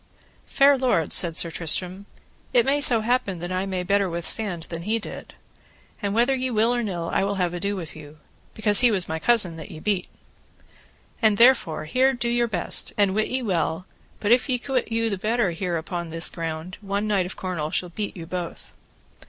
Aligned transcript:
Fair 0.47 0.79
lords, 0.79 1.15
said 1.15 1.35
Sir 1.37 1.51
Tristram, 1.51 2.07
it 2.53 2.65
may 2.65 2.81
so 2.81 3.01
happen 3.01 3.37
that 3.37 3.51
I 3.51 3.67
may 3.67 3.83
better 3.83 4.09
withstand 4.09 4.63
than 4.63 4.81
he 4.81 4.97
did, 4.97 5.35
and 6.01 6.15
whether 6.15 6.33
ye 6.33 6.49
will 6.49 6.73
or 6.73 6.81
nill 6.81 7.11
I 7.13 7.23
will 7.23 7.35
have 7.35 7.53
ado 7.53 7.75
with 7.75 7.95
you, 7.95 8.17
because 8.55 8.79
he 8.79 8.89
was 8.89 9.07
my 9.07 9.19
cousin 9.19 9.57
that 9.57 9.69
ye 9.69 9.79
beat. 9.79 10.07
And 11.21 11.37
therefore 11.37 11.85
here 11.85 12.13
do 12.13 12.29
your 12.29 12.47
best, 12.47 12.93
and 12.97 13.13
wit 13.13 13.27
ye 13.29 13.43
well 13.43 13.85
but 14.19 14.31
if 14.31 14.49
ye 14.49 14.57
quit 14.57 14.91
you 14.91 15.07
the 15.11 15.19
better 15.19 15.51
here 15.51 15.77
upon 15.77 16.09
this 16.09 16.31
ground, 16.31 16.79
one 16.81 17.05
knight 17.05 17.27
of 17.27 17.35
Cornwall 17.35 17.69
shall 17.69 17.89
beat 17.89 18.17
you 18.17 18.25
both. 18.25 18.73